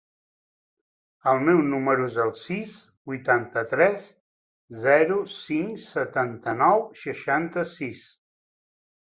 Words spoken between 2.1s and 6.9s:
es el sis, vuitanta-tres, zero, cinc, setanta-nou,